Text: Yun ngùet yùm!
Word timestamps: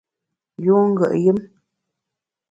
Yun 0.65 0.83
ngùet 0.91 1.13
yùm! 1.23 1.39